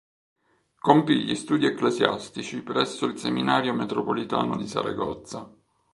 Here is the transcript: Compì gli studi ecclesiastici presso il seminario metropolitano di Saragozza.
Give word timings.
Compì 0.79 1.19
gli 1.23 1.35
studi 1.35 1.67
ecclesiastici 1.67 2.63
presso 2.63 3.05
il 3.05 3.19
seminario 3.19 3.71
metropolitano 3.73 4.57
di 4.57 4.67
Saragozza. 4.67 5.47